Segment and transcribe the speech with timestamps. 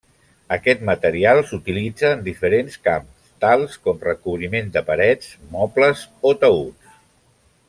[0.55, 7.03] Aquest material s'utilitza en diferents camps tals com recobriment de parets, mobles o taüts.